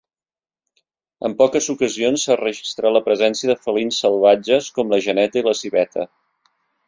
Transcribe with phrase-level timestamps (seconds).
[1.27, 5.57] En poques ocasions s'ha registrat la presència de felins salvatges com la geneta i la
[5.63, 6.09] civeta.